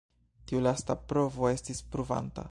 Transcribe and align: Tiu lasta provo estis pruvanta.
Tiu 0.51 0.61
lasta 0.67 0.95
provo 1.11 1.51
estis 1.57 1.83
pruvanta. 1.97 2.39